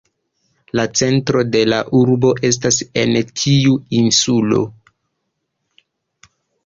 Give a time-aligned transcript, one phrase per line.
[0.77, 3.13] La centro de la urbo estas en
[3.43, 4.63] tiu insulo.